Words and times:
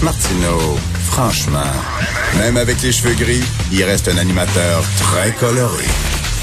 Martineau, 0.00 0.76
franchement, 1.06 1.58
même 2.38 2.56
avec 2.56 2.80
les 2.82 2.92
cheveux 2.92 3.14
gris, 3.14 3.42
il 3.72 3.82
reste 3.82 4.08
un 4.08 4.16
animateur 4.18 4.84
très 4.98 5.32
coloré. 5.32 5.84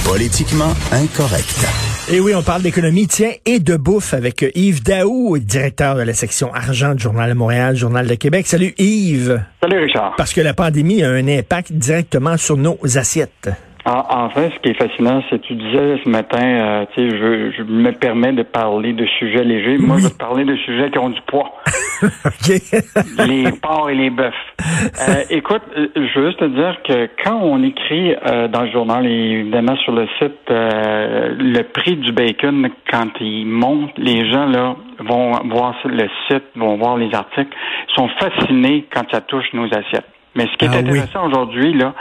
Politiquement 0.03 0.73
incorrect. 0.91 1.65
Et 2.11 2.19
oui, 2.19 2.35
on 2.35 2.43
parle 2.43 2.63
d'économie, 2.63 3.07
tiens, 3.07 3.31
et 3.45 3.59
de 3.59 3.77
bouffe 3.77 4.13
avec 4.13 4.45
Yves 4.55 4.83
Daou, 4.83 5.37
directeur 5.37 5.95
de 5.95 6.01
la 6.01 6.13
section 6.13 6.53
argent 6.53 6.95
du 6.95 7.03
Journal 7.03 7.29
de 7.29 7.35
Montréal, 7.35 7.77
Journal 7.77 8.05
de 8.05 8.15
Québec. 8.15 8.47
Salut 8.47 8.73
Yves. 8.77 9.41
Salut 9.61 9.79
Richard. 9.79 10.15
Parce 10.17 10.33
que 10.33 10.41
la 10.41 10.53
pandémie 10.53 11.03
a 11.03 11.11
un 11.11 11.27
impact 11.29 11.71
directement 11.71 12.35
sur 12.35 12.57
nos 12.57 12.77
assiettes. 12.95 13.49
En, 13.85 14.29
fait, 14.29 14.51
ce 14.51 14.59
qui 14.59 14.69
est 14.69 14.73
fascinant, 14.73 15.23
c'est 15.29 15.41
que 15.41 15.47
tu 15.47 15.55
disais 15.55 15.99
ce 16.03 16.09
matin, 16.09 16.43
euh, 16.43 16.85
tu 16.93 17.09
sais, 17.09 17.17
je, 17.17 17.51
je, 17.57 17.63
me 17.63 17.91
permets 17.91 18.33
de 18.33 18.43
parler 18.43 18.93
de 18.93 19.05
sujets 19.17 19.43
légers. 19.43 19.77
Moi, 19.77 19.97
je 19.97 20.03
veux 20.03 20.09
te 20.09 20.17
parler 20.17 20.43
de 20.43 20.55
sujets 20.57 20.91
qui 20.91 20.99
ont 20.99 21.09
du 21.09 21.21
poids. 21.21 21.53
les 23.27 23.51
porcs 23.53 23.89
et 23.89 23.95
les 23.95 24.09
bœufs. 24.09 24.31
Euh, 24.61 25.23
écoute, 25.29 25.61
euh, 25.77 25.87
je 25.95 26.19
veux 26.19 26.27
juste 26.27 26.39
te 26.39 26.45
dire 26.45 26.77
que 26.83 27.09
quand 27.23 27.39
on 27.41 27.63
écrit 27.63 28.15
dans 28.51 28.61
le 28.61 28.71
journal 28.71 29.07
et 29.07 29.39
évidemment 29.39 29.75
sur 29.77 29.93
le 29.93 30.07
site 30.19 30.33
le 30.49 31.61
prix 31.63 31.95
du 31.95 32.11
bacon, 32.11 32.69
quand 32.91 33.09
il 33.21 33.45
monte, 33.45 33.91
les 33.97 34.29
gens 34.31 34.45
là 34.45 34.75
vont 34.99 35.31
voir 35.49 35.75
le 35.85 36.07
site, 36.27 36.43
vont 36.55 36.77
voir 36.77 36.97
les 36.97 37.13
articles, 37.13 37.55
sont 37.95 38.09
fascinés 38.19 38.85
quand 38.93 39.09
ça 39.11 39.21
touche 39.21 39.51
nos 39.53 39.67
assiettes. 39.67 40.07
Mais 40.35 40.45
ce 40.51 40.57
qui 40.57 40.65
est 40.65 40.69
ah 40.73 40.77
intéressant 40.77 41.27
aujourd'hui, 41.27 41.73
là, 41.73 41.93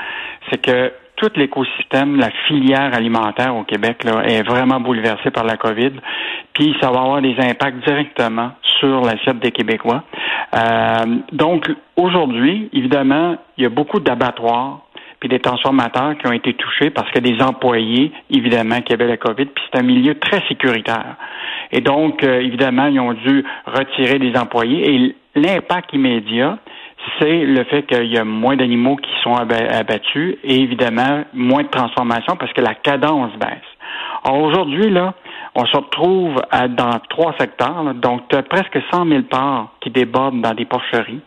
c'est 0.50 0.60
que 0.60 0.92
tout 1.18 1.30
l'écosystème, 1.36 2.16
la 2.16 2.30
filière 2.46 2.94
alimentaire 2.94 3.54
au 3.56 3.64
Québec 3.64 4.04
là, 4.04 4.22
est 4.24 4.42
vraiment 4.42 4.80
bouleversée 4.80 5.30
par 5.30 5.44
la 5.44 5.56
COVID. 5.56 5.92
Puis 6.54 6.74
ça 6.80 6.90
va 6.90 7.00
avoir 7.00 7.20
des 7.20 7.36
impacts 7.38 7.84
directement 7.86 8.52
sur 8.78 9.02
l'assiette 9.02 9.40
des 9.40 9.50
Québécois. 9.50 10.04
Euh, 10.54 11.16
donc 11.32 11.70
aujourd'hui, 11.96 12.70
évidemment, 12.72 13.36
il 13.56 13.64
y 13.64 13.66
a 13.66 13.70
beaucoup 13.70 14.00
d'abattoirs 14.00 14.80
puis 15.20 15.28
des 15.28 15.40
transformateurs 15.40 16.16
qui 16.18 16.28
ont 16.28 16.32
été 16.32 16.54
touchés 16.54 16.90
parce 16.90 17.10
que 17.10 17.18
des 17.18 17.42
employés, 17.42 18.12
évidemment, 18.30 18.80
qui 18.82 18.92
avaient 18.92 19.08
la 19.08 19.16
COVID, 19.16 19.46
puis 19.46 19.64
c'est 19.70 19.80
un 19.80 19.82
milieu 19.82 20.14
très 20.14 20.46
sécuritaire. 20.46 21.16
Et 21.72 21.80
donc, 21.80 22.22
euh, 22.22 22.40
évidemment, 22.40 22.86
ils 22.86 23.00
ont 23.00 23.14
dû 23.14 23.44
retirer 23.66 24.20
des 24.20 24.36
employés. 24.38 24.94
Et 24.94 25.16
l'impact 25.34 25.92
immédiat, 25.92 26.58
c'est 27.18 27.44
le 27.44 27.64
fait 27.64 27.84
qu'il 27.84 28.12
y 28.12 28.18
a 28.18 28.24
moins 28.24 28.56
d'animaux 28.56 28.96
qui 28.96 29.10
sont 29.22 29.34
abattus 29.34 30.36
et 30.42 30.60
évidemment 30.60 31.24
moins 31.32 31.62
de 31.62 31.68
transformation 31.68 32.36
parce 32.36 32.52
que 32.52 32.60
la 32.60 32.74
cadence 32.74 33.32
baisse. 33.38 33.68
Alors 34.24 34.42
aujourd'hui, 34.42 34.90
là, 34.90 35.14
on 35.54 35.64
se 35.66 35.76
retrouve 35.76 36.36
dans 36.76 36.98
trois 37.08 37.34
secteurs. 37.38 37.94
donc, 37.94 38.28
tu 38.28 38.36
as 38.36 38.42
presque 38.42 38.78
100 38.92 39.06
000 39.06 39.22
parts 39.22 39.72
qui 39.80 39.90
débordent 39.90 40.40
dans 40.40 40.54
des 40.54 40.64
porcheries 40.64 41.20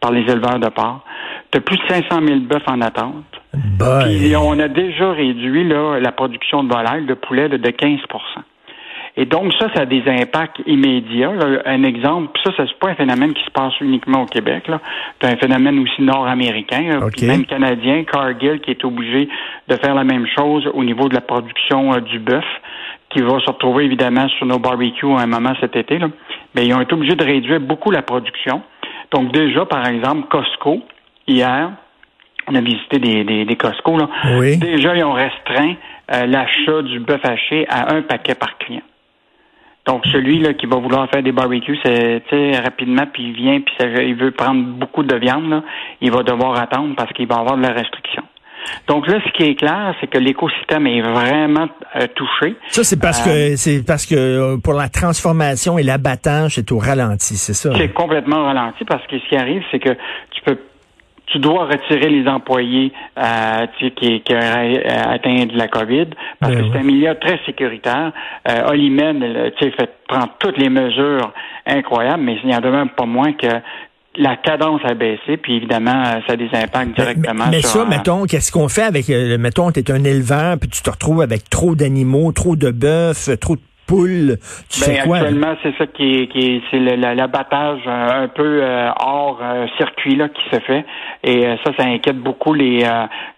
par 0.00 0.12
les 0.12 0.22
éleveurs 0.22 0.58
de 0.58 0.68
porcs. 0.68 1.00
Tu 1.50 1.58
as 1.58 1.60
plus 1.60 1.76
de 1.76 1.82
500 1.88 2.20
000 2.26 2.40
bœufs 2.40 2.62
en 2.66 2.80
attente. 2.80 3.24
Puis 4.04 4.36
on 4.36 4.58
a 4.58 4.68
déjà 4.68 5.12
réduit 5.12 5.66
là, 5.66 5.98
la 5.98 6.12
production 6.12 6.62
de 6.64 6.72
volailles, 6.72 7.06
de 7.06 7.14
poulet 7.14 7.48
de 7.48 7.70
15 7.70 8.00
et 9.18 9.24
donc, 9.24 9.52
ça, 9.58 9.68
ça 9.74 9.82
a 9.82 9.86
des 9.86 10.02
impacts 10.06 10.60
immédiats. 10.66 11.32
Un 11.64 11.84
exemple, 11.84 12.38
ça, 12.44 12.50
c'est 12.56 12.78
pas 12.78 12.90
un 12.90 12.94
phénomène 12.94 13.32
qui 13.32 13.42
se 13.44 13.50
passe 13.50 13.72
uniquement 13.80 14.22
au 14.22 14.26
Québec. 14.26 14.64
C'est 15.20 15.28
un 15.28 15.36
phénomène 15.36 15.78
aussi 15.78 16.02
nord-américain, 16.02 17.00
même 17.22 17.46
canadien, 17.46 18.04
Cargill, 18.04 18.60
qui 18.60 18.72
est 18.72 18.84
obligé 18.84 19.28
de 19.68 19.76
faire 19.76 19.94
la 19.94 20.04
même 20.04 20.26
chose 20.36 20.68
au 20.74 20.84
niveau 20.84 21.08
de 21.08 21.14
la 21.14 21.22
production 21.22 21.94
euh, 21.94 22.00
du 22.00 22.18
bœuf, 22.18 22.44
qui 23.08 23.22
va 23.22 23.40
se 23.40 23.46
retrouver 23.46 23.84
évidemment 23.84 24.28
sur 24.28 24.44
nos 24.44 24.58
barbecues 24.58 25.10
à 25.16 25.20
un 25.20 25.26
moment 25.26 25.54
cet 25.60 25.76
été. 25.76 25.98
Là. 25.98 26.08
Mais 26.54 26.66
ils 26.66 26.74
ont 26.74 26.80
été 26.82 26.92
obligés 26.92 27.16
de 27.16 27.24
réduire 27.24 27.60
beaucoup 27.60 27.90
la 27.90 28.02
production. 28.02 28.60
Donc 29.12 29.32
déjà, 29.32 29.64
par 29.64 29.86
exemple, 29.86 30.28
Costco, 30.28 30.82
hier, 31.26 31.70
on 32.48 32.54
a 32.54 32.60
visité 32.60 32.98
des, 32.98 33.24
des, 33.24 33.56
Costco, 33.56 33.96
là. 33.96 34.08
déjà, 34.60 34.94
ils 34.94 35.04
ont 35.04 35.12
restreint 35.12 35.74
euh, 36.12 36.26
l'achat 36.26 36.82
du 36.82 37.00
bœuf 37.00 37.24
haché 37.24 37.66
à 37.68 37.94
un 37.94 38.02
paquet 38.02 38.34
par 38.34 38.58
client. 38.58 38.82
Donc 39.86 40.04
celui 40.06 40.40
là 40.40 40.54
qui 40.54 40.66
va 40.66 40.76
vouloir 40.76 41.08
faire 41.10 41.22
des 41.22 41.32
barbecues, 41.32 41.78
c'est 41.84 42.58
rapidement 42.58 43.04
puis 43.12 43.24
il 43.28 43.32
vient 43.32 43.60
puis 43.60 43.74
il 43.80 44.16
veut 44.16 44.32
prendre 44.32 44.64
beaucoup 44.64 45.02
de 45.02 45.14
viande, 45.16 45.48
là, 45.48 45.62
il 46.00 46.10
va 46.10 46.22
devoir 46.22 46.60
attendre 46.60 46.94
parce 46.96 47.12
qu'il 47.12 47.28
va 47.28 47.36
avoir 47.36 47.56
de 47.56 47.62
la 47.62 47.72
restriction. 47.72 48.22
Donc 48.88 49.06
là, 49.06 49.18
ce 49.24 49.32
qui 49.32 49.44
est 49.44 49.54
clair, 49.54 49.94
c'est 50.00 50.06
que 50.06 50.18
l'écosystème 50.18 50.86
est 50.86 51.00
vraiment 51.00 51.68
euh, 51.96 52.06
touché. 52.14 52.56
Ça, 52.68 52.84
c'est 52.84 53.00
parce 53.00 53.22
que 53.22 53.30
euh, 53.30 53.56
c'est 53.56 53.84
parce 53.86 54.06
que 54.06 54.14
euh, 54.14 54.56
pour 54.58 54.74
la 54.74 54.88
transformation 54.88 55.78
et 55.78 55.82
l'abattage, 55.82 56.54
c'est 56.54 56.72
au 56.72 56.78
ralenti, 56.78 57.36
c'est 57.36 57.54
ça? 57.54 57.70
C'est 57.76 57.92
complètement 57.92 58.44
ralenti 58.44 58.84
parce 58.84 59.06
que 59.06 59.18
ce 59.18 59.28
qui 59.28 59.36
arrive, 59.36 59.62
c'est 59.70 59.78
que 59.78 59.90
tu 60.30 60.42
peux 60.44 60.58
tu 61.26 61.38
dois 61.38 61.66
retirer 61.66 62.08
les 62.08 62.28
employés 62.28 62.92
euh, 63.18 63.66
qui, 63.78 64.20
qui 64.20 64.32
auraient 64.32 64.82
euh, 64.86 65.14
atteint 65.14 65.46
de 65.46 65.56
la 65.56 65.68
COVID 65.68 66.06
parce 66.40 66.54
ben 66.54 66.60
que 66.60 66.72
c'est 66.72 66.78
un 66.78 66.82
milieu 66.82 67.14
très 67.16 67.40
sécuritaire. 67.44 68.12
Euh, 68.48 68.68
Olimène, 68.68 69.50
tu 69.58 69.70
fait 69.72 69.90
prendre 70.08 70.34
toutes 70.38 70.56
les 70.56 70.68
mesures 70.68 71.32
incroyables, 71.66 72.22
mais 72.22 72.38
il 72.42 72.48
n'y 72.48 72.54
en 72.54 72.60
a 72.60 72.70
même 72.70 72.90
pas 72.90 73.06
moins 73.06 73.32
que 73.32 73.48
la 74.18 74.36
cadence 74.36 74.80
a 74.84 74.94
baissé, 74.94 75.36
puis 75.36 75.56
évidemment, 75.56 76.02
euh, 76.06 76.20
ça 76.26 76.34
a 76.34 76.36
des 76.36 76.48
impacts 76.52 76.94
directement. 76.94 77.44
Mais, 77.50 77.56
mais 77.56 77.62
ça, 77.62 77.84
mettons, 77.84 78.24
qu'est-ce 78.24 78.50
qu'on 78.50 78.68
fait 78.68 78.84
avec, 78.84 79.08
mettons, 79.08 79.70
tu 79.72 79.80
es 79.80 79.90
un 79.90 80.04
éleveur, 80.04 80.58
puis 80.58 80.70
tu 80.70 80.80
te 80.80 80.88
retrouves 80.88 81.20
avec 81.20 81.50
trop 81.50 81.74
d'animaux, 81.74 82.32
trop 82.32 82.56
de 82.56 82.70
bœufs, 82.70 83.30
trop 83.40 83.56
de 83.56 83.60
poule. 83.86 84.36
Tu 84.68 84.80
ben, 84.80 85.04
quoi? 85.04 85.18
Actuellement, 85.18 85.56
c'est 85.62 85.74
ça 85.76 85.86
qui 85.86 86.22
est, 86.22 86.26
qui 86.28 86.56
est 86.56 86.62
c'est 86.70 86.78
l'abattage 86.78 87.80
euh, 87.86 88.24
un 88.24 88.28
peu 88.28 88.60
euh, 88.62 88.90
hors 88.98 89.38
euh, 89.42 89.66
circuit 89.76 90.16
là 90.16 90.28
qui 90.28 90.42
se 90.50 90.60
fait. 90.60 90.84
Et 91.22 91.44
ça, 91.64 91.72
ça 91.78 91.84
inquiète 91.84 92.18
beaucoup 92.18 92.54
les. 92.54 92.84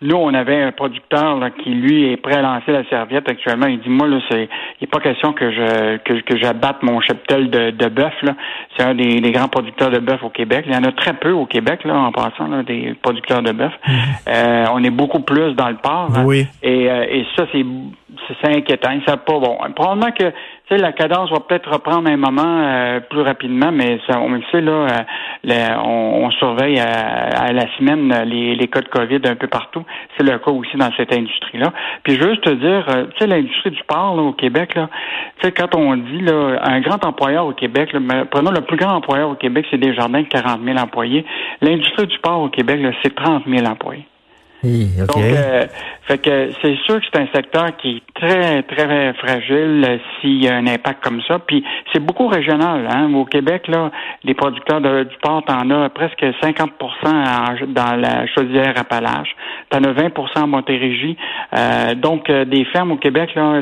nous, 0.03 0.17
on 0.17 0.33
avait 0.35 0.61
un 0.61 0.73
producteur 0.73 1.39
qui 1.63 1.71
lui 1.71 2.13
est 2.13 2.17
prêt 2.17 2.37
à 2.37 2.43
lancer 2.43 2.73
la 2.73 2.85
serviette 2.89 3.29
actuellement. 3.29 3.67
Il 3.67 3.81
dit 3.81 3.89
moi 3.89 4.07
là, 4.07 4.19
c'est 4.31 4.49
il 4.81 4.83
n'est 4.83 4.89
pas 4.89 5.01
question 5.01 5.33
que 5.33 5.51
je 5.51 5.97
que, 5.99 6.21
que 6.21 6.37
j'abatte 6.37 6.83
mon 6.83 7.01
cheptel 7.01 7.51
de, 7.51 7.71
de 7.71 7.89
bœuf 7.89 8.15
là. 8.23 8.35
C'est 8.77 8.85
un 8.85 8.95
des, 8.95 9.21
des, 9.21 9.33
grands 9.33 9.49
producteurs 9.49 9.91
de 9.91 9.99
bœuf 9.99 10.23
au 10.23 10.31
Québec. 10.31 10.65
Il 10.67 10.75
y 10.75 10.77
en 10.77 10.85
a 10.85 10.93
très 10.93 11.15
peu 11.15 11.31
au 11.31 11.47
Québec 11.47 11.85
là 11.85 11.95
en 11.99 12.13
passant 12.13 12.49
là, 12.49 12.63
des 12.63 12.95
producteurs 13.01 13.43
de 13.43 13.53
bœuf. 13.53 13.73
Mhm. 13.87 14.69
on 14.75 14.85
est 14.85 14.91
beaucoup 14.91 15.21
plus 15.21 15.55
dans 15.55 15.69
le 15.69 15.77
port. 15.77 16.11
Hein. 16.15 16.25
Oui. 16.25 16.47
Et, 16.63 16.85
et 16.85 17.27
ça, 17.37 17.47
c'est 17.53 17.65
c'est 18.41 18.57
inquiétant. 18.57 18.91
Ça 19.07 19.17
pas 19.17 19.39
bon. 19.39 19.59
Probablement 19.75 20.13
que 20.13 20.33
la 20.71 20.93
cadence 20.93 21.31
va 21.31 21.41
peut-être 21.41 21.71
reprendre 21.71 22.11
un 22.11 22.17
moment 22.17 22.43
euh, 22.63 23.01
plus 23.01 23.23
rapidement, 23.23 23.73
mais 23.73 23.99
ça, 24.07 24.21
on 24.21 24.33
le 24.33 24.43
sait 24.53 24.61
là, 24.61 24.87
euh, 25.47 25.75
on, 25.83 26.31
surveille 26.33 26.79
à, 26.79 27.53
la 27.53 27.67
semaine 27.77 28.13
les, 28.27 28.55
les, 28.55 28.69
cas 28.69 28.81
de 28.81 28.89
COVID 28.89 29.21
un 29.25 29.35
peu 29.35 29.47
partout. 29.47 29.83
C'est 30.17 30.25
le 30.25 30.39
cas 30.39 30.51
aussi 30.51 30.77
dans 30.77 30.91
cette 30.97 31.13
industrie-là. 31.13 31.73
Puis 32.03 32.15
juste 32.15 32.43
te 32.43 32.51
dire, 32.51 32.87
euh, 32.91 33.07
tu 33.15 33.19
sais, 33.19 33.27
l'industrie 33.27 33.71
du 33.71 33.83
porc 33.87 34.17
là, 34.17 34.23
au 34.23 34.33
Québec, 34.33 34.75
là, 34.75 34.89
tu 35.41 35.47
sais, 35.47 35.53
quand 35.53 35.75
on 35.75 35.97
dit 35.97 36.21
là, 36.21 36.59
un 36.63 36.81
grand 36.81 37.03
employeur 37.05 37.47
au 37.47 37.53
Québec, 37.53 37.93
là, 37.93 38.25
prenons 38.31 38.51
le 38.51 38.61
plus 38.61 38.77
grand 38.77 38.95
employeur 38.95 39.31
au 39.31 39.35
Québec, 39.35 39.67
c'est 39.71 39.79
Desjardins, 39.79 40.25
40 40.25 40.61
000 40.63 40.79
employés. 40.79 41.25
L'industrie 41.63 42.07
du 42.07 42.19
porc 42.19 42.43
au 42.43 42.49
Québec, 42.49 42.81
c'est 43.03 43.15
30 43.15 43.45
000 43.47 43.67
employés. 43.67 44.07
Donc, 44.63 45.17
euh, 45.17 45.67
fait 46.03 46.19
que 46.19 46.51
c'est 46.61 46.77
sûr 46.85 47.01
que 47.01 47.07
c'est 47.13 47.21
un 47.21 47.29
secteur 47.33 47.77
qui 47.77 47.97
est 47.97 48.21
très, 48.21 48.63
très 48.65 49.13
fragile 49.15 49.85
euh, 49.87 49.99
s'il 50.21 50.43
y 50.43 50.49
a 50.49 50.57
un 50.57 50.67
impact 50.67 51.03
comme 51.03 51.23
ça. 51.29 51.39
Puis 51.39 51.65
c'est 51.93 52.01
beaucoup 52.01 52.27
régional. 52.27 52.89
Hein. 52.91 53.13
Au 53.15 53.25
Québec, 53.25 53.69
là, 53.69 53.93
les 54.25 54.35
producteurs 54.35 54.81
de, 54.81 55.05
du 55.05 55.17
porc, 55.23 55.45
t'en 55.47 55.71
as 55.71 55.89
presque 55.91 56.25
50% 56.43 57.73
dans 57.73 57.97
la 57.97 58.27
chaudière-appalaches. 58.27 59.37
T'en 59.71 59.85
as 59.85 59.93
20% 59.93 60.43
en 60.43 60.47
Montérégie. 60.49 61.17
Euh, 61.57 61.95
donc, 61.95 62.31
des 62.31 62.65
fermes 62.67 62.93
au 62.93 62.97
Québec, 62.97 63.31
là, 63.37 63.61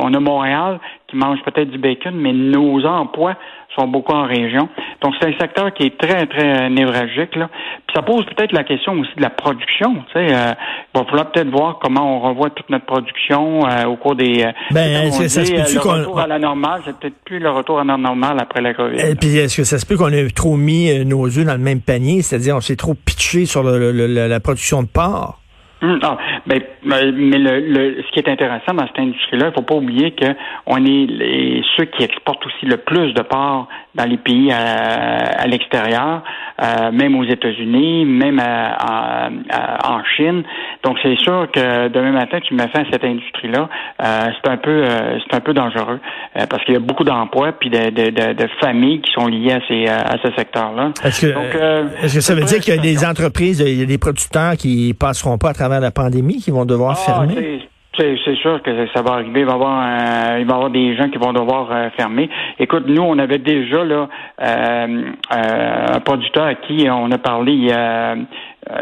on 0.00 0.14
a 0.14 0.20
Montréal 0.20 0.78
qui 1.10 1.16
mange 1.16 1.38
peut-être 1.44 1.70
du 1.70 1.78
bacon, 1.78 2.14
mais 2.14 2.32
nos 2.32 2.84
emplois 2.86 3.36
sont 3.76 3.86
beaucoup 3.86 4.12
en 4.12 4.26
région. 4.26 4.68
Donc, 5.02 5.14
c'est 5.20 5.28
un 5.28 5.38
secteur 5.38 5.72
qui 5.72 5.84
est 5.84 5.98
très, 5.98 6.26
très 6.26 6.68
névralgique. 6.70 7.36
Là. 7.36 7.48
Puis 7.86 7.94
ça 7.94 8.02
pose 8.02 8.24
peut-être 8.26 8.52
la 8.52 8.64
question 8.64 8.92
aussi 8.98 9.14
de 9.16 9.22
la 9.22 9.30
production. 9.30 9.94
Tu 9.94 10.12
sais, 10.12 10.34
euh, 10.34 10.52
il 10.94 10.98
va 10.98 11.04
falloir 11.06 11.30
peut-être 11.30 11.50
voir 11.50 11.78
comment 11.80 12.16
on 12.16 12.20
revoit 12.20 12.50
toute 12.50 12.68
notre 12.70 12.86
production 12.86 13.66
euh, 13.66 13.84
au 13.86 13.96
cours 13.96 14.16
des... 14.16 14.42
Euh, 14.44 14.52
ben, 14.70 15.06
est-ce 15.06 15.20
que 15.20 15.28
ça 15.28 15.44
se 15.44 15.52
peut 15.52 15.88
Le 15.88 16.00
retour 16.00 16.20
à 16.20 16.26
la 16.26 16.38
normale, 16.38 16.82
c'est 16.84 16.96
peut-être 16.96 17.22
plus 17.24 17.38
le 17.38 17.50
retour 17.50 17.78
à 17.78 17.84
la 17.84 17.96
normale 17.96 18.38
après 18.40 18.60
la 18.60 18.74
COVID. 18.74 19.00
Et 19.00 19.14
puis, 19.14 19.36
est-ce 19.36 19.56
que 19.56 19.64
ça 19.64 19.78
se 19.78 19.86
peut 19.86 19.96
qu'on 19.96 20.12
ait 20.12 20.28
trop 20.30 20.56
mis 20.56 21.04
nos 21.04 21.26
œufs 21.26 21.46
dans 21.46 21.52
le 21.52 21.58
même 21.58 21.80
panier? 21.80 22.22
C'est-à-dire, 22.22 22.56
on 22.56 22.60
s'est 22.60 22.76
trop 22.76 22.94
pitché 22.94 23.46
sur 23.46 23.62
le, 23.62 23.90
la 23.90 24.40
production 24.40 24.82
de 24.82 24.88
porc? 24.88 25.39
Hum, 25.82 25.98
Ben, 26.46 26.60
mais 26.82 27.38
le, 27.38 28.02
ce 28.02 28.12
qui 28.12 28.18
est 28.18 28.28
intéressant 28.28 28.74
dans 28.74 28.86
cette 28.86 28.98
industrie-là, 28.98 29.48
il 29.48 29.54
faut 29.54 29.62
pas 29.62 29.76
oublier 29.76 30.10
que 30.10 30.26
on 30.66 30.76
est 30.84 31.06
les, 31.06 31.62
ceux 31.76 31.86
qui 31.86 32.02
exportent 32.02 32.44
aussi 32.44 32.66
le 32.66 32.76
plus 32.76 33.14
de 33.14 33.22
porc 33.22 33.66
dans 33.94 34.04
les 34.04 34.18
pays 34.18 34.52
à, 34.52 35.46
l'extérieur, 35.46 36.22
euh, 36.62 36.92
même 36.92 37.16
aux 37.16 37.24
États-Unis, 37.24 38.04
même 38.04 38.40
en 38.40 40.04
Chine. 40.16 40.42
Donc 40.82 40.96
c'est 41.02 41.18
sûr 41.18 41.46
que 41.52 41.88
demain 41.88 42.12
matin, 42.12 42.38
tu 42.40 42.54
me 42.54 42.66
fais 42.68 42.84
cette 42.90 43.04
industrie-là, 43.04 43.68
euh, 44.02 44.26
c'est 44.42 44.50
un 44.50 44.56
peu 44.56 44.70
euh, 44.70 45.18
c'est 45.18 45.36
un 45.36 45.40
peu 45.40 45.52
dangereux 45.52 46.00
parce 46.48 46.64
qu'il 46.64 46.74
y 46.74 46.76
a 46.76 46.80
beaucoup 46.80 47.04
d'emplois 47.04 47.52
puis 47.52 47.70
de, 47.70 47.90
de, 47.90 48.32
de, 48.32 48.48
familles 48.60 49.00
qui 49.00 49.12
sont 49.12 49.26
liées 49.26 49.52
à 49.52 49.60
ces 49.68 49.86
à 49.86 50.16
ce 50.24 50.32
secteur-là. 50.36 50.92
Est-ce 51.04 51.26
que, 51.26 52.04
est-ce 52.04 52.14
que 52.14 52.20
ça 52.20 52.34
veut 52.34 52.44
dire 52.44 52.60
qu'il 52.60 52.74
y 52.74 52.78
a 52.78 52.80
des 52.80 53.04
entreprises, 53.04 53.60
il 53.60 53.78
y 53.78 53.82
a 53.82 53.86
des 53.86 53.98
producteurs 53.98 54.54
qui 54.56 54.94
passeront 54.98 55.38
pas 55.38 55.50
à 55.50 55.54
travers 55.54 55.80
la 55.80 55.90
pandémie, 55.90 56.38
qui 56.38 56.50
vont 56.50 56.64
devoir 56.64 56.96
ah, 56.98 57.12
fermer? 57.12 57.60
C'est 57.98 58.36
sûr 58.36 58.62
que 58.62 58.70
ça 58.94 59.02
va 59.02 59.14
arriver. 59.14 59.40
Il 59.40 59.46
va 59.46 59.52
y 59.52 59.54
avoir, 59.54 60.38
il 60.38 60.46
va 60.46 60.52
y 60.52 60.54
avoir 60.54 60.70
des 60.70 60.96
gens 60.96 61.10
qui 61.10 61.18
vont 61.18 61.32
devoir 61.32 61.70
euh, 61.70 61.90
fermer. 61.96 62.30
Écoute, 62.58 62.84
nous, 62.86 63.02
on 63.02 63.18
avait 63.18 63.38
déjà 63.38 63.84
là 63.84 64.08
euh, 64.40 65.02
euh, 65.34 65.86
un 65.96 66.00
producteur 66.00 66.44
à 66.44 66.54
qui 66.54 66.88
on 66.88 67.10
a 67.10 67.18
parlé 67.18 67.68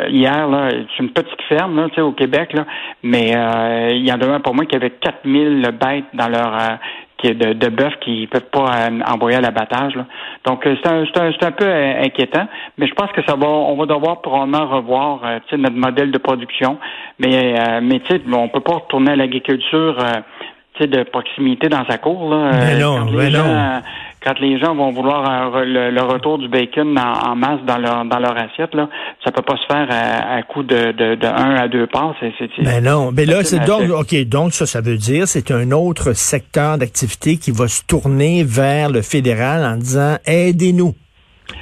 hier. 0.08 0.49
Là, 0.49 0.70
c'est 0.70 1.02
une 1.02 1.11
petite 1.11 1.43
ferme 1.49 1.88
là, 1.96 2.05
au 2.05 2.12
Québec, 2.12 2.52
là, 2.52 2.64
mais 3.02 3.31
il 3.94 4.06
y 4.06 4.12
en 4.12 4.20
a 4.20 4.40
pour 4.40 4.55
moi 4.55 4.64
qui 4.64 4.76
avait 4.76 4.90
4000 4.90 5.70
bêtes 5.81 6.05
dans 6.14 6.29
leur 6.29 6.79
de, 7.25 7.52
de 7.52 7.69
bœuf 7.69 7.94
qui 8.00 8.23
ne 8.23 8.26
peuvent 8.26 8.50
pas 8.50 8.88
euh, 8.88 9.00
envoyer 9.06 9.38
à 9.38 9.40
l'abattage. 9.40 9.94
Donc 10.44 10.67
euh, 10.67 10.76
c'est 10.82 10.88
un, 10.88 11.02
un, 11.02 11.31
un, 11.40 11.50
peu 11.52 11.64
euh, 11.64 12.02
inquiétant, 12.02 12.46
mais 12.76 12.87
je 12.87 12.94
pense 12.94 13.11
que 13.12 13.23
ça 13.26 13.35
va, 13.35 13.46
on 13.46 13.76
va 13.76 13.87
devoir 13.87 14.20
probablement 14.20 14.67
revoir 14.67 15.20
notre 15.52 15.76
modèle 15.76 16.11
de 16.11 16.19
production. 16.19 16.79
Mais 17.19 17.81
mais 17.81 18.00
tu 18.00 18.17
sais, 18.17 18.20
on 18.32 18.49
peut 18.49 18.61
pas 18.61 18.75
retourner 18.75 19.12
à 19.12 19.17
l'agriculture 19.17 19.96
de 20.81 21.02
proximité 21.02 21.69
dans 21.69 21.85
sa 21.87 21.99
cour. 21.99 22.32
Là, 22.32 22.50
mais 22.52 22.79
non, 22.79 23.05
mais 23.11 23.31
non 23.31 23.81
quand 24.23 24.38
les 24.41 24.59
gens 24.59 24.75
vont 24.75 24.91
vouloir 24.91 25.50
le, 25.65 26.00
retour 26.03 26.38
du 26.38 26.49
bacon 26.49 26.99
en, 26.99 27.37
masse 27.37 27.61
dans 27.67 27.79
leur 27.79 28.05
dans 28.05 28.19
leur 28.19 28.37
assiette, 28.37 28.75
là, 28.75 28.88
ça 29.25 29.31
peut 29.31 29.43
pas 29.43 29.56
se 29.56 29.67
faire 29.67 29.87
à, 29.91 30.37
à 30.37 30.43
coup 30.43 30.62
de, 30.62 30.93
de, 30.93 31.15
de 31.15 31.26
un 31.26 31.56
à 31.56 31.69
deux 31.69 31.87
pas. 31.87 32.15
C'est, 32.20 32.32
ben 32.62 32.82
non, 32.82 33.11
mais 33.12 33.26
là, 33.26 33.44
c'est 33.44 33.65
donc 33.65 33.91
ok, 33.91 34.29
donc 34.29 34.53
ça, 34.53 34.67
ça 34.67 34.81
veut 34.81 34.97
dire 34.97 35.26
c'est 35.29 35.50
un 35.50 35.70
autre 35.73 36.12
secteur 36.12 36.79
d'activité 36.79 37.37
qui 37.37 37.50
va 37.50 37.69
se 37.69 37.85
tourner 37.85 38.44
vers 38.44 38.91
le 38.91 39.03
fédéral 39.03 39.65
en 39.65 39.76
disant 39.76 40.17
aidez-nous. 40.26 40.94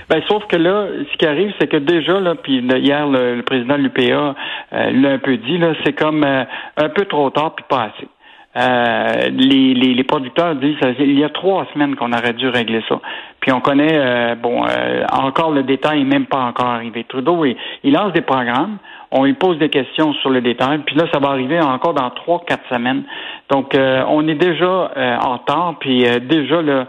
Ben, 0.08 0.20
sauf 0.28 0.44
que 0.46 0.56
là, 0.56 0.86
ce 1.12 1.16
qui 1.16 1.26
arrive, 1.26 1.52
c'est 1.60 1.66
que 1.66 1.76
déjà, 1.76 2.20
là, 2.20 2.34
puis 2.34 2.58
hier, 2.58 3.06
le, 3.06 3.42
président 3.42 3.76
de 3.76 3.82
l'UPA 3.82 4.34
euh, 4.72 4.90
l'a 4.90 5.10
un 5.10 5.18
peu 5.18 5.36
dit, 5.36 5.58
là, 5.58 5.74
c'est 5.84 5.92
comme 5.92 6.24
euh, 6.24 6.44
un 6.76 6.88
peu 6.88 7.04
trop 7.06 7.30
tard 7.30 7.54
puis 7.54 7.64
pas 7.68 7.90
assez. 7.94 8.08
Euh, 8.56 9.28
les, 9.32 9.74
les, 9.74 10.04
producteurs 10.04 10.54
disent 10.54 10.78
il 10.98 11.18
y 11.18 11.24
a 11.24 11.28
trois 11.28 11.66
semaines 11.74 11.94
qu'on 11.94 12.12
aurait 12.12 12.32
dû 12.32 12.48
régler 12.48 12.82
ça. 12.88 13.00
Puis 13.40 13.52
on 13.52 13.60
connaît 13.60 13.98
euh, 13.98 14.34
bon 14.34 14.64
euh, 14.64 15.04
encore 15.12 15.50
le 15.50 15.62
détail 15.62 16.04
même 16.04 16.24
pas 16.24 16.38
encore 16.38 16.68
arrivé. 16.68 17.04
Trudeau 17.06 17.44
il, 17.44 17.54
il, 17.84 17.92
lance 17.92 18.14
des 18.14 18.22
programmes, 18.22 18.78
on 19.10 19.24
lui 19.24 19.34
pose 19.34 19.58
des 19.58 19.68
questions 19.68 20.14
sur 20.14 20.30
le 20.30 20.40
détail, 20.40 20.78
puis 20.86 20.96
là 20.96 21.04
ça 21.12 21.18
va 21.18 21.28
arriver 21.28 21.60
encore 21.60 21.92
dans 21.92 22.08
trois 22.10 22.44
quatre 22.46 22.66
semaines. 22.70 23.02
Donc 23.50 23.76
on 23.76 24.26
est 24.26 24.34
déjà 24.34 24.90
en 25.22 25.38
temps, 25.38 25.74
puis 25.78 26.04
déjà 26.22 26.62
là, 26.62 26.86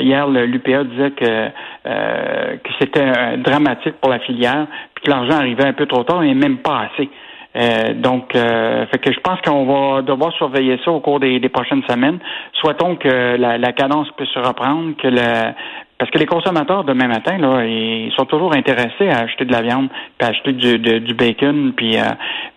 hier 0.00 0.28
l'UPA 0.28 0.84
disait 0.84 1.12
que 1.12 1.48
que 1.84 2.70
c'était 2.80 3.36
dramatique 3.38 3.94
pour 4.00 4.10
la 4.10 4.18
filière, 4.18 4.66
puis 4.94 5.04
que 5.04 5.10
l'argent 5.10 5.38
arrivait 5.38 5.66
un 5.66 5.72
peu 5.72 5.86
trop 5.86 6.02
tard 6.02 6.24
et 6.24 6.34
même 6.34 6.58
pas 6.58 6.88
assez. 6.92 7.08
Euh, 7.54 7.94
donc, 7.94 8.34
euh, 8.34 8.86
fait 8.86 8.98
que 8.98 9.12
je 9.12 9.20
pense 9.20 9.40
qu'on 9.42 9.66
va 9.66 10.02
devoir 10.02 10.32
surveiller 10.34 10.78
ça 10.84 10.90
au 10.90 11.00
cours 11.00 11.20
des, 11.20 11.40
prochaines 11.48 11.82
semaines. 11.88 12.18
Souhaitons 12.60 12.96
que 12.96 13.36
la, 13.36 13.72
cadence 13.72 14.08
puisse 14.16 14.30
se 14.30 14.38
reprendre, 14.38 14.96
que 14.96 15.08
le 15.08 15.52
parce 15.98 16.10
que 16.10 16.18
les 16.18 16.26
consommateurs 16.26 16.82
demain 16.82 17.06
matin, 17.06 17.38
là, 17.38 17.64
ils 17.64 18.12
sont 18.16 18.24
toujours 18.24 18.52
intéressés 18.56 19.08
à 19.08 19.20
acheter 19.20 19.44
de 19.44 19.52
la 19.52 19.62
viande, 19.62 19.88
puis 20.18 20.26
à 20.26 20.30
acheter 20.30 20.52
du, 20.52 20.76
du 20.78 21.14
bacon, 21.14 21.72
puis 21.76 21.96
euh, 21.96 22.02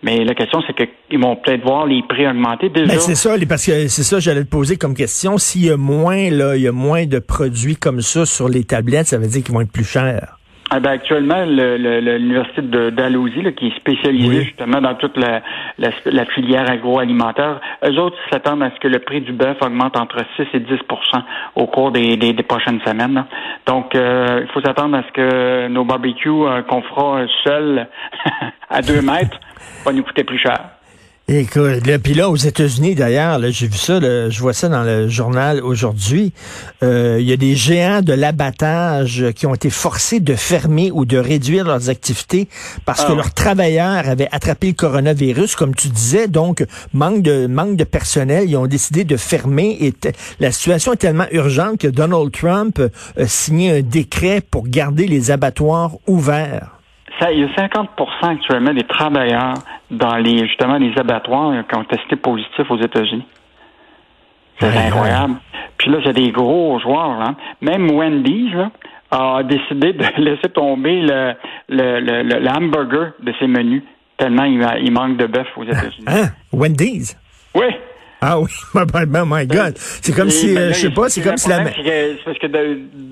mais 0.02 0.24
la 0.24 0.34
question 0.34 0.60
c'est 0.66 0.74
qu'ils 0.74 1.20
vont 1.20 1.36
peut-être 1.36 1.62
voir 1.62 1.86
les 1.86 2.02
prix 2.08 2.26
augmenter 2.26 2.70
déjà. 2.70 2.98
c'est 2.98 3.14
ça, 3.14 3.36
parce 3.48 3.64
que 3.64 3.86
c'est 3.86 4.02
ça, 4.02 4.18
j'allais 4.18 4.42
te 4.42 4.50
poser 4.50 4.76
comme 4.76 4.94
question. 4.94 5.38
S'il 5.38 5.66
y 5.66 5.70
a 5.70 5.76
moins, 5.76 6.28
là, 6.28 6.56
il 6.56 6.62
y 6.62 6.66
a 6.66 6.72
moins 6.72 7.06
de 7.06 7.20
produits 7.20 7.76
comme 7.76 8.00
ça 8.00 8.26
sur 8.26 8.48
les 8.48 8.64
tablettes, 8.64 9.06
ça 9.06 9.18
veut 9.18 9.28
dire 9.28 9.44
qu'ils 9.44 9.54
vont 9.54 9.60
être 9.60 9.72
plus 9.72 9.84
chers. 9.84 10.35
Ah 10.68 10.80
ben 10.80 10.90
actuellement, 10.90 11.44
l'université 11.46 12.62
de 12.62 12.90
d'Alousie, 12.90 13.54
qui 13.56 13.68
est 13.68 13.76
spécialisée 13.76 14.42
justement 14.42 14.80
dans 14.80 14.96
toute 14.96 15.16
la, 15.16 15.40
la, 15.78 16.24
filière 16.26 16.68
agroalimentaire, 16.68 17.60
eux 17.84 17.98
autres 18.00 18.16
s'attendent 18.32 18.64
à 18.64 18.72
ce 18.74 18.80
que 18.80 18.88
le 18.88 18.98
prix 18.98 19.20
du 19.20 19.32
bœuf 19.32 19.56
augmente 19.60 19.96
entre 19.96 20.18
6 20.36 20.42
et 20.54 20.58
10% 20.58 20.76
au 21.54 21.66
cours 21.66 21.92
des, 21.92 22.16
des, 22.16 22.42
prochaines 22.42 22.80
semaines. 22.80 23.24
Donc, 23.66 23.94
euh, 23.94 24.40
il 24.42 24.48
faut 24.48 24.60
s'attendre 24.60 24.96
à 24.96 25.04
ce 25.04 25.12
que 25.12 25.68
nos 25.68 25.84
barbecues 25.84 26.30
euh, 26.30 26.62
qu'on 26.62 26.82
fera 26.82 27.20
seuls 27.44 27.86
à 28.68 28.82
deux 28.82 29.02
mètres 29.02 29.38
vont 29.84 29.92
nous 29.92 30.02
coûter 30.02 30.24
plus 30.24 30.38
cher. 30.38 30.75
Écoute, 31.28 31.82
puis 32.04 32.14
là, 32.14 32.30
aux 32.30 32.36
États-Unis, 32.36 32.94
d'ailleurs, 32.94 33.40
j'ai 33.50 33.66
vu 33.66 33.76
ça, 33.76 33.98
je 33.98 34.40
vois 34.40 34.52
ça 34.52 34.68
dans 34.68 34.84
le 34.84 35.08
journal 35.08 35.60
aujourd'hui. 35.60 36.32
Euh, 36.84 37.16
il 37.18 37.26
y 37.28 37.32
a 37.32 37.36
des 37.36 37.56
géants 37.56 38.00
de 38.00 38.12
l'abattage 38.12 39.32
qui 39.34 39.44
ont 39.48 39.54
été 39.56 39.68
forcés 39.68 40.20
de 40.20 40.36
fermer 40.36 40.92
ou 40.92 41.04
de 41.04 41.18
réduire 41.18 41.64
leurs 41.64 41.90
activités 41.90 42.46
parce 42.84 43.04
que 43.04 43.10
ah. 43.10 43.16
leurs 43.16 43.34
travailleurs 43.34 44.08
avaient 44.08 44.28
attrapé 44.30 44.68
le 44.68 44.74
coronavirus, 44.74 45.56
comme 45.56 45.74
tu 45.74 45.88
disais. 45.88 46.28
Donc, 46.28 46.64
manque 46.92 47.22
de 47.22 47.48
manque 47.48 47.74
de 47.74 47.82
personnel, 47.82 48.48
ils 48.48 48.56
ont 48.56 48.68
décidé 48.68 49.02
de 49.02 49.16
fermer. 49.16 49.76
Et 49.80 49.92
la 50.38 50.52
situation 50.52 50.92
est 50.92 50.98
tellement 50.98 51.26
urgente 51.32 51.78
que 51.78 51.88
Donald 51.88 52.30
Trump 52.30 52.80
a 53.18 53.26
signé 53.26 53.78
un 53.78 53.82
décret 53.82 54.40
pour 54.48 54.68
garder 54.68 55.08
les 55.08 55.32
abattoirs 55.32 55.96
ouverts 56.06 56.75
il 57.32 57.40
y 57.40 57.44
a 57.44 57.48
50% 57.48 57.86
actuellement 58.22 58.74
des 58.74 58.84
travailleurs 58.84 59.54
dans 59.90 60.16
les 60.16 60.46
justement 60.46 60.76
les 60.76 60.92
abattoirs 60.98 61.52
qui 61.68 61.76
ont 61.76 61.84
testé 61.84 62.16
positif 62.16 62.70
aux 62.70 62.78
États-Unis. 62.78 63.26
C'est 64.58 64.76
incroyable. 64.76 65.36
Puis 65.76 65.90
là, 65.90 65.98
c'est 66.04 66.14
des 66.14 66.30
gros 66.30 66.78
joueurs. 66.80 67.18
Là. 67.18 67.34
Même 67.60 67.90
Wendy's 67.90 68.54
a 69.10 69.42
décidé 69.42 69.92
de 69.92 70.04
laisser 70.22 70.48
tomber 70.48 71.02
le, 71.02 71.34
le, 71.68 72.22
le, 72.22 72.48
hamburger 72.48 73.12
de 73.20 73.32
ses 73.38 73.46
menus 73.46 73.82
tellement 74.16 74.44
il, 74.44 74.92
manque 74.92 75.18
de 75.18 75.26
bœuf 75.26 75.46
aux 75.56 75.64
États-Unis. 75.64 76.06
Hein? 76.06 76.28
Wendy's? 76.52 77.16
Oui. 77.54 77.66
Ah 78.20 78.40
oui, 78.40 78.50
my 78.74 79.46
God. 79.46 79.74
C'est 79.76 80.14
comme 80.14 80.30
si, 80.30 80.54
ben 80.54 80.60
euh, 80.60 80.68
je 80.68 80.74
sais 80.74 80.90
pas, 80.90 81.08
c'est 81.08 81.22
comme 81.22 81.36
si 81.36 81.48
la... 81.48 81.64
C'est 81.66 82.18
parce 82.24 82.38
que 82.38 82.46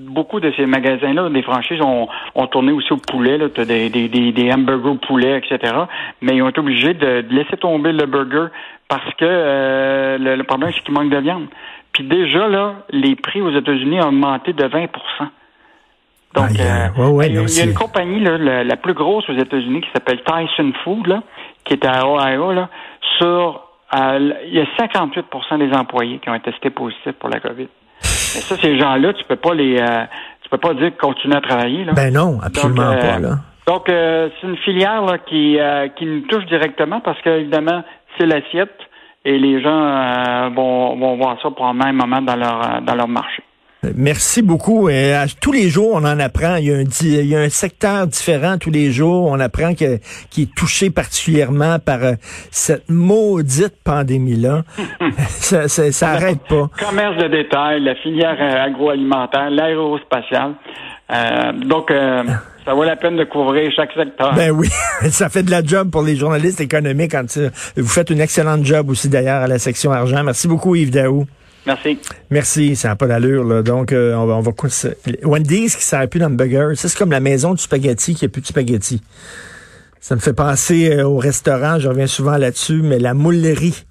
beaucoup 0.09 0.39
de 0.39 0.51
ces 0.57 0.65
magasins-là, 0.65 1.29
des 1.29 1.43
franchises, 1.43 1.81
ont, 1.81 2.07
ont 2.33 2.47
tourné 2.47 2.71
aussi 2.71 2.91
au 2.91 2.97
poulet, 2.97 3.37
là, 3.37 3.47
des, 3.49 3.89
des, 3.89 4.07
des, 4.07 4.31
des 4.31 4.51
hamburgers 4.51 4.89
au 4.89 4.95
poulet, 4.95 5.37
etc. 5.37 5.73
Mais 6.21 6.35
ils 6.35 6.41
ont 6.41 6.49
été 6.49 6.59
obligés 6.59 6.93
de, 6.93 7.23
laisser 7.29 7.57
tomber 7.57 7.91
le 7.91 8.05
burger 8.05 8.47
parce 8.87 9.13
que 9.15 9.25
euh, 9.25 10.17
le, 10.17 10.43
problème, 10.43 10.71
c'est 10.73 10.83
qu'il 10.83 10.93
manque 10.93 11.11
de 11.11 11.17
viande. 11.19 11.47
Puis 11.91 12.03
déjà, 12.03 12.47
là, 12.47 12.75
les 12.89 13.15
prix 13.15 13.41
aux 13.41 13.55
États-Unis 13.55 14.01
ont 14.01 14.07
augmenté 14.07 14.53
de 14.53 14.63
20% 14.63 14.89
donc, 16.35 16.59
euh, 16.59 16.89
il 17.23 17.33
y 17.33 17.61
a 17.61 17.63
une 17.63 17.73
compagnie, 17.73 18.19
là, 18.19 18.37
la, 18.63 18.75
plus 18.75 18.93
grosse 18.93 19.27
aux 19.29 19.37
États-Unis, 19.37 19.81
qui 19.81 19.89
s'appelle 19.93 20.21
Tyson 20.23 20.73
Food, 20.83 21.07
là, 21.07 21.23
qui 21.63 21.73
est 21.73 21.85
à 21.85 22.05
Ohio, 22.05 22.51
là, 22.51 22.69
sur 23.17 23.64
il 24.45 24.53
y 24.53 24.59
a 24.59 24.65
58% 24.79 25.57
des 25.59 25.75
employés 25.75 26.19
qui 26.19 26.29
ont 26.29 26.35
été 26.35 26.51
testés 26.51 26.69
positifs 26.69 27.13
pour 27.13 27.29
la 27.29 27.39
COVID. 27.39 27.67
Mais 28.01 28.41
ça, 28.41 28.55
ces 28.57 28.77
gens-là, 28.77 29.13
tu 29.13 29.23
peux 29.25 29.35
pas 29.35 29.53
les, 29.53 29.79
euh, 29.79 30.03
tu 30.41 30.49
peux 30.49 30.57
pas 30.57 30.73
dire 30.73 30.89
qu'ils 30.89 30.97
continuent 30.97 31.35
à 31.35 31.41
travailler. 31.41 31.85
Là. 31.85 31.93
Ben 31.93 32.13
non, 32.13 32.39
absolument 32.43 32.91
donc, 32.91 32.99
pas. 32.99 33.19
Là. 33.19 33.35
Donc, 33.67 33.89
euh, 33.89 34.29
c'est 34.39 34.47
une 34.47 34.57
filière 34.57 35.03
là, 35.03 35.17
qui, 35.19 35.59
euh, 35.59 35.87
qui 35.89 36.05
nous 36.05 36.21
touche 36.21 36.45
directement 36.45 36.99
parce 36.99 37.19
que, 37.21 37.29
évidemment, 37.29 37.83
c'est 38.17 38.25
l'assiette 38.25 38.77
et 39.23 39.37
les 39.39 39.61
gens 39.61 40.51
vont, 40.51 40.95
vont 40.97 41.17
voir 41.17 41.37
ça 41.41 41.49
pour 41.49 41.65
un 41.65 41.73
même 41.73 41.95
moment 41.95 42.21
dans 42.21 42.35
leur, 42.35 42.81
dans 42.81 42.95
leur 42.95 43.07
marché. 43.07 43.43
Merci 43.95 44.41
beaucoup. 44.41 44.89
Et 44.89 45.13
tous 45.41 45.51
les 45.51 45.69
jours, 45.69 45.91
on 45.93 46.05
en 46.05 46.19
apprend. 46.19 46.55
Il 46.55 46.65
y, 46.65 46.73
a 46.73 46.77
un, 46.77 46.83
il 47.01 47.27
y 47.27 47.35
a 47.35 47.39
un 47.39 47.49
secteur 47.49 48.07
différent 48.07 48.57
tous 48.57 48.71
les 48.71 48.91
jours. 48.91 49.27
On 49.27 49.39
apprend 49.39 49.73
que, 49.73 49.99
qui 50.29 50.43
est 50.43 50.55
touché 50.55 50.89
particulièrement 50.89 51.79
par 51.79 52.03
euh, 52.03 52.13
cette 52.51 52.89
maudite 52.89 53.75
pandémie-là. 53.83 54.63
ça, 55.27 55.67
ça, 55.67 55.91
ça 55.91 56.09
arrête 56.09 56.41
pas. 56.47 56.69
Commerce 56.79 57.17
de 57.17 57.27
détail, 57.27 57.81
la 57.81 57.95
filière 57.95 58.37
euh, 58.39 58.65
agroalimentaire, 58.65 59.49
l'aérospatiale. 59.49 60.53
Euh, 61.11 61.51
donc, 61.53 61.91
euh, 61.91 62.23
ça 62.65 62.73
vaut 62.73 62.83
la 62.83 62.95
peine 62.95 63.15
de 63.15 63.23
couvrir 63.25 63.71
chaque 63.75 63.91
secteur. 63.93 64.33
Ben 64.33 64.51
oui, 64.51 64.69
ça 65.09 65.29
fait 65.29 65.43
de 65.43 65.51
la 65.51 65.63
job 65.63 65.91
pour 65.91 66.01
les 66.01 66.15
journalistes 66.15 66.61
économiques. 66.61 67.11
Quand 67.11 67.25
vous 67.77 67.87
faites 67.87 68.09
une 68.09 68.21
excellente 68.21 68.65
job 68.65 68.89
aussi 68.89 69.07
d'ailleurs 69.07 69.43
à 69.43 69.47
la 69.47 69.59
section 69.59 69.91
argent. 69.91 70.23
Merci 70.23 70.47
beaucoup 70.47 70.75
Yves 70.75 70.91
Daou. 70.91 71.25
Merci. 71.65 71.99
Merci, 72.29 72.75
ça 72.75 72.89
n'a 72.89 72.95
pas 72.95 73.07
d'allure. 73.07 73.43
Là. 73.43 73.63
Donc, 73.63 73.91
euh, 73.91 74.13
on 74.15 74.25
va... 74.25 74.35
On 74.35 74.41
va 74.41 74.51
Wendy's 75.23 75.75
qui 75.75 75.83
sert 75.83 76.07
plus 76.07 76.19
d'hamburger, 76.19 76.73
c'est 76.75 76.95
comme 76.95 77.11
la 77.11 77.19
maison 77.19 77.53
du 77.53 77.61
spaghetti 77.61 78.15
qui 78.15 78.25
n'a 78.25 78.29
plus 78.29 78.41
de 78.41 78.47
spaghetti. 78.47 79.01
Ça 79.99 80.15
me 80.15 80.19
fait 80.19 80.33
penser 80.33 81.01
au 81.01 81.17
restaurant, 81.17 81.79
je 81.79 81.89
reviens 81.89 82.07
souvent 82.07 82.37
là-dessus, 82.37 82.81
mais 82.83 82.99
la 82.99 83.13
moulerie 83.13 83.85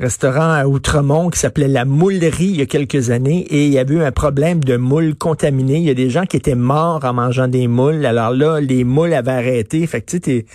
restaurant 0.00 0.52
à 0.52 0.66
Outremont 0.66 1.30
qui 1.30 1.38
s'appelait 1.38 1.68
La 1.68 1.84
Moulerie 1.84 2.46
il 2.46 2.56
y 2.56 2.62
a 2.62 2.66
quelques 2.66 3.10
années 3.10 3.46
et 3.50 3.66
il 3.66 3.72
y 3.72 3.78
avait 3.78 3.94
eu 3.94 4.02
un 4.02 4.10
problème 4.10 4.62
de 4.62 4.76
moules 4.76 5.14
contaminées. 5.14 5.76
Il 5.76 5.84
y 5.84 5.90
a 5.90 5.94
des 5.94 6.10
gens 6.10 6.26
qui 6.26 6.36
étaient 6.36 6.56
morts 6.56 7.04
en 7.04 7.12
mangeant 7.12 7.46
des 7.46 7.68
moules. 7.68 8.04
Alors 8.04 8.32
là, 8.32 8.60
les 8.60 8.82
moules 8.82 9.14
avaient 9.14 9.30
arrêté. 9.30 9.86
Fait 9.86 10.00
que 10.00 10.16
tu 10.16 10.20
sais, 10.24 10.46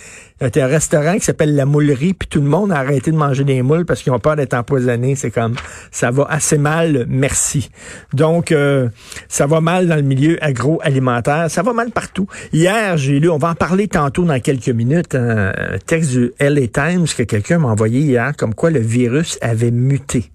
un 0.60 0.66
restaurant 0.66 1.14
qui 1.14 1.20
s'appelle 1.20 1.54
La 1.54 1.64
Moulerie 1.64 2.12
puis 2.12 2.28
tout 2.28 2.40
le 2.40 2.48
monde 2.48 2.70
a 2.72 2.76
arrêté 2.76 3.12
de 3.12 3.16
manger 3.16 3.44
des 3.44 3.62
moules 3.62 3.86
parce 3.86 4.02
qu'ils 4.02 4.12
ont 4.12 4.18
peur 4.18 4.36
d'être 4.36 4.54
empoisonnés. 4.54 5.14
C'est 5.14 5.30
comme, 5.30 5.54
ça 5.90 6.10
va 6.10 6.26
assez 6.28 6.58
mal, 6.58 7.06
merci. 7.08 7.70
Donc, 8.12 8.52
euh, 8.52 8.88
ça 9.28 9.46
va 9.46 9.60
mal 9.60 9.88
dans 9.88 9.96
le 9.96 10.02
milieu 10.02 10.42
agroalimentaire. 10.44 11.50
Ça 11.50 11.62
va 11.62 11.72
mal 11.72 11.90
partout. 11.90 12.26
Hier, 12.52 12.96
j'ai 12.98 13.18
lu, 13.20 13.30
on 13.30 13.38
va 13.38 13.50
en 13.50 13.54
parler 13.54 13.88
tantôt 13.88 14.24
dans 14.24 14.40
quelques 14.40 14.68
minutes, 14.68 15.14
un 15.14 15.52
texte 15.86 16.10
du 16.10 16.32
LA 16.40 16.68
Times 16.68 17.06
que 17.06 17.22
quelqu'un 17.22 17.58
m'a 17.58 17.68
envoyé 17.68 18.00
hier, 18.00 18.32
comme 18.36 18.54
quoi 18.54 18.70
le 18.70 18.80
virus 18.80 19.29
avait 19.40 19.70
muté. 19.70 20.30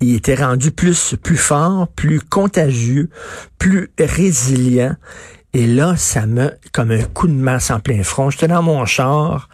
Il 0.00 0.16
était 0.16 0.34
rendu 0.34 0.70
plus, 0.70 1.16
plus 1.22 1.36
fort, 1.36 1.88
plus 1.88 2.20
contagieux, 2.20 3.08
plus 3.58 3.90
résilient. 3.98 4.96
Et 5.54 5.66
là, 5.66 5.96
ça 5.96 6.26
me, 6.26 6.50
comme 6.72 6.90
un 6.92 7.02
coup 7.02 7.28
de 7.28 7.32
masse 7.32 7.70
en 7.70 7.78
plein 7.78 8.02
front. 8.02 8.30
J'étais 8.30 8.48
dans 8.48 8.62
mon 8.62 8.86
char. 8.86 9.50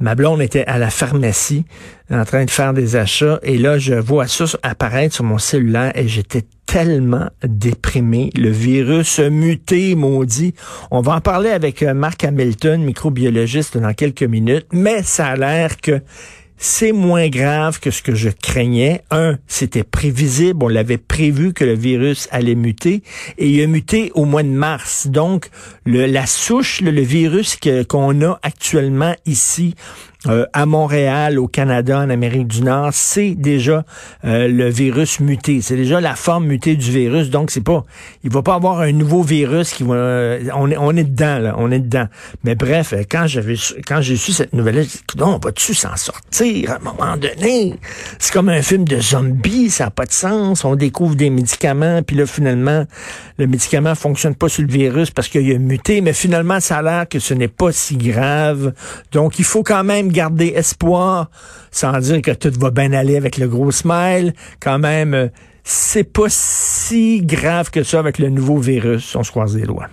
Ma 0.00 0.14
blonde 0.14 0.40
était 0.40 0.64
à 0.64 0.78
la 0.78 0.88
pharmacie 0.88 1.66
en 2.10 2.24
train 2.24 2.46
de 2.46 2.50
faire 2.50 2.72
des 2.72 2.96
achats. 2.96 3.38
Et 3.42 3.58
là, 3.58 3.78
je 3.78 3.94
vois 3.94 4.26
ça 4.26 4.46
apparaître 4.62 5.14
sur 5.14 5.24
mon 5.24 5.38
cellulaire 5.38 5.92
et 5.94 6.08
j'étais 6.08 6.44
tellement 6.66 7.28
déprimé. 7.42 8.30
Le 8.34 8.48
virus 8.48 9.18
muté, 9.20 9.94
maudit. 9.94 10.54
On 10.90 11.02
va 11.02 11.16
en 11.16 11.20
parler 11.20 11.50
avec 11.50 11.82
euh, 11.82 11.92
Marc 11.92 12.24
Hamilton, 12.24 12.82
microbiologiste, 12.82 13.76
dans 13.76 13.92
quelques 13.92 14.22
minutes. 14.22 14.66
Mais 14.72 15.02
ça 15.02 15.26
a 15.26 15.36
l'air 15.36 15.76
que 15.76 16.00
c'est 16.56 16.92
moins 16.92 17.28
grave 17.28 17.80
que 17.80 17.90
ce 17.90 18.02
que 18.02 18.14
je 18.14 18.30
craignais. 18.30 19.02
Un, 19.10 19.38
c'était 19.46 19.82
prévisible, 19.82 20.64
on 20.64 20.68
l'avait 20.68 20.98
prévu 20.98 21.52
que 21.52 21.64
le 21.64 21.74
virus 21.74 22.28
allait 22.30 22.54
muter, 22.54 23.02
et 23.38 23.48
il 23.48 23.62
a 23.62 23.66
muté 23.66 24.10
au 24.14 24.24
mois 24.24 24.42
de 24.42 24.48
mars. 24.48 25.06
Donc, 25.08 25.50
la 25.84 26.26
souche, 26.26 26.80
le, 26.80 27.00
virus 27.00 27.58
qu'on 27.88 28.22
a 28.22 28.38
actuellement 28.42 29.14
ici, 29.26 29.74
euh, 30.26 30.46
à 30.52 30.64
Montréal, 30.64 31.38
au 31.38 31.48
Canada, 31.48 31.98
en 31.98 32.08
Amérique 32.08 32.46
du 32.46 32.62
Nord, 32.62 32.90
c'est 32.92 33.34
déjà 33.34 33.84
euh, 34.24 34.48
le 34.48 34.70
virus 34.70 35.20
muté. 35.20 35.60
C'est 35.60 35.76
déjà 35.76 36.00
la 36.00 36.14
forme 36.14 36.46
mutée 36.46 36.76
du 36.76 36.90
virus. 36.90 37.28
Donc, 37.28 37.50
c'est 37.50 37.60
pas, 37.60 37.84
il 38.22 38.30
va 38.30 38.42
pas 38.42 38.54
avoir 38.54 38.80
un 38.80 38.92
nouveau 38.92 39.22
virus 39.22 39.72
qui 39.72 39.82
va, 39.82 39.94
euh, 39.94 40.40
on 40.54 40.70
est, 40.70 40.76
on 40.78 40.92
dedans, 40.92 41.38
là, 41.38 41.54
on 41.58 41.70
est 41.70 41.80
dedans. 41.80 42.06
Mais 42.42 42.54
bref, 42.54 42.94
quand 43.10 43.26
j'avais, 43.26 43.56
quand 43.86 44.00
j'ai 44.00 44.16
su 44.16 44.32
cette 44.32 44.54
nouvelle, 44.54 44.86
dit, 44.86 45.02
on 45.20 45.38
va-tu 45.38 45.74
s'en 45.74 45.96
sortir 45.96 46.70
à 46.70 46.76
un 46.76 46.78
moment 46.78 47.16
donné? 47.16 47.74
C'est 48.18 48.32
comme 48.32 48.48
un 48.48 48.62
film 48.62 48.84
de 48.86 49.00
zombies, 49.00 49.70
ça 49.70 49.84
n'a 49.84 49.90
pas 49.90 50.06
de 50.06 50.12
sens. 50.12 50.64
On 50.64 50.74
découvre 50.74 51.16
des 51.16 51.28
médicaments, 51.28 52.00
puis 52.02 52.16
là, 52.16 52.26
finalement, 52.26 52.86
le 53.38 53.46
médicament 53.46 53.94
fonctionne 53.94 54.34
pas 54.34 54.48
sur 54.48 54.62
le 54.62 54.68
virus 54.68 55.10
parce 55.10 55.28
qu'il 55.28 55.52
a 55.52 55.58
muté, 55.58 56.00
mais 56.00 56.14
finalement, 56.14 56.60
ça 56.60 56.78
a 56.78 56.82
l'air 56.82 57.08
que 57.08 57.18
ce 57.18 57.34
n'est 57.34 57.48
pas 57.48 57.72
si 57.72 57.96
grave. 57.96 58.72
Donc, 59.12 59.38
il 59.38 59.44
faut 59.44 59.62
quand 59.62 59.84
même 59.84 60.13
garder 60.14 60.54
espoir, 60.56 61.30
sans 61.70 61.98
dire 61.98 62.22
que 62.22 62.30
tout 62.30 62.52
va 62.58 62.70
bien 62.70 62.92
aller 62.92 63.16
avec 63.16 63.36
le 63.36 63.48
gros 63.48 63.70
smile. 63.70 64.32
Quand 64.60 64.78
même, 64.78 65.30
c'est 65.64 66.04
pas 66.04 66.28
si 66.28 67.20
grave 67.22 67.70
que 67.70 67.82
ça 67.82 67.98
avec 67.98 68.18
le 68.18 68.30
nouveau 68.30 68.58
virus. 68.58 69.14
On 69.16 69.22
se 69.22 69.30
croise 69.30 69.56
les 69.56 69.66
doigts. 69.66 69.88